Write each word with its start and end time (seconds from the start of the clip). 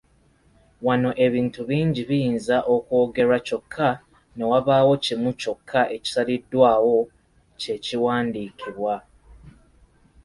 Wano 0.85 1.11
ebintu 1.25 1.59
bingi 1.69 2.01
biyinza 2.09 2.57
okwogerwa 2.73 3.37
kyokka 3.47 3.89
ne 4.35 4.43
wabaawo 4.51 4.93
kimu 5.05 5.31
kyokka 5.41 5.81
ekisaliddwawo 5.95 6.95
kye 7.59 7.75
kiwandiikibwa. 7.85 8.95